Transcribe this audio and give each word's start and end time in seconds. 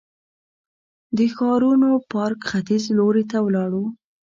د 1.17 1.19
ښارنو 1.35 1.91
پارک 2.11 2.39
ختیځ 2.49 2.83
لوري 2.97 3.23
ته 3.31 3.37
ولاړو. 3.45 3.83